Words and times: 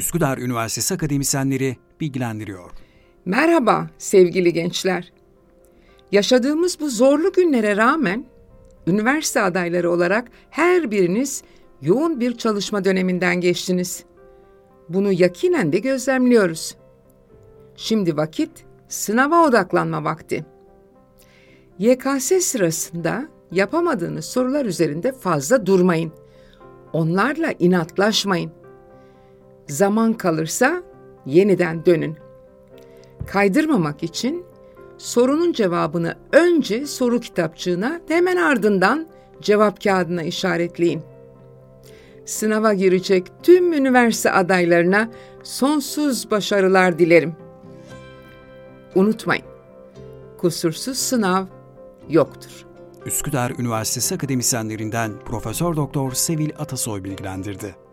Üsküdar 0.00 0.38
Üniversitesi 0.38 0.94
akademisyenleri 0.94 1.76
bilgilendiriyor. 2.00 2.70
Merhaba 3.24 3.90
sevgili 3.98 4.52
gençler. 4.52 5.12
Yaşadığımız 6.12 6.80
bu 6.80 6.90
zorlu 6.90 7.32
günlere 7.32 7.76
rağmen 7.76 8.24
üniversite 8.86 9.42
adayları 9.42 9.90
olarak 9.90 10.30
her 10.50 10.90
biriniz 10.90 11.42
yoğun 11.82 12.20
bir 12.20 12.36
çalışma 12.36 12.84
döneminden 12.84 13.40
geçtiniz. 13.40 14.04
Bunu 14.88 15.12
yakinen 15.12 15.72
de 15.72 15.78
gözlemliyoruz. 15.78 16.76
Şimdi 17.76 18.16
vakit 18.16 18.50
sınava 18.88 19.46
odaklanma 19.46 20.04
vakti. 20.04 20.44
YKS 21.78 22.32
sırasında 22.40 23.28
yapamadığınız 23.52 24.24
sorular 24.24 24.64
üzerinde 24.64 25.12
fazla 25.12 25.66
durmayın. 25.66 26.12
Onlarla 26.92 27.52
inatlaşmayın. 27.58 28.59
Zaman 29.70 30.12
kalırsa 30.14 30.82
yeniden 31.26 31.86
dönün. 31.86 32.16
Kaydırmamak 33.26 34.02
için 34.02 34.44
sorunun 34.98 35.52
cevabını 35.52 36.18
önce 36.32 36.86
soru 36.86 37.20
kitapçığına 37.20 38.00
hemen 38.08 38.36
ardından 38.36 39.08
cevap 39.40 39.84
kağıdına 39.84 40.22
işaretleyin. 40.22 41.02
Sınava 42.26 42.74
girecek 42.74 43.26
tüm 43.42 43.72
üniversite 43.72 44.30
adaylarına 44.30 45.10
sonsuz 45.42 46.30
başarılar 46.30 46.98
dilerim. 46.98 47.36
Unutmayın, 48.94 49.44
kusursuz 50.38 50.98
sınav 50.98 51.44
yoktur. 52.08 52.66
Üsküdar 53.06 53.52
Üniversitesi 53.58 54.14
akademisyenlerinden 54.14 55.12
Profesör 55.24 55.76
Doktor 55.76 56.12
Sevil 56.12 56.50
Atasoy 56.58 57.04
bilgilendirdi. 57.04 57.89